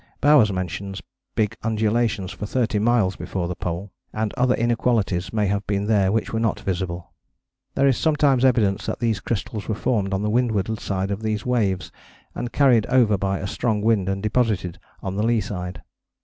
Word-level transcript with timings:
Bowers 0.19 0.51
mentions 0.51 0.99
big 1.35 1.55
undulations 1.61 2.31
for 2.31 2.47
thirty 2.47 2.79
miles 2.79 3.15
before 3.15 3.47
the 3.47 3.53
Pole, 3.53 3.91
and 4.11 4.33
other 4.33 4.55
inequalities 4.55 5.31
may 5.31 5.45
have 5.45 5.67
been 5.67 5.85
there 5.85 6.11
which 6.11 6.33
were 6.33 6.39
not 6.39 6.59
visible. 6.61 7.11
There 7.75 7.85
is 7.87 7.99
sometimes 7.99 8.43
evidence 8.43 8.87
that 8.87 8.97
these 8.97 9.19
crystals 9.19 9.67
were 9.67 9.75
formed 9.75 10.11
on 10.11 10.23
the 10.23 10.31
windward 10.31 10.79
side 10.79 11.11
of 11.11 11.21
these 11.21 11.45
waves, 11.45 11.91
and 12.33 12.51
carried 12.51 12.87
over 12.87 13.15
by 13.15 13.37
a 13.37 13.45
strong 13.45 13.83
wind 13.83 14.09
and 14.09 14.23
deposited 14.23 14.79
on 15.03 15.17
the 15.17 15.23
lee 15.23 15.39
side. 15.39 15.83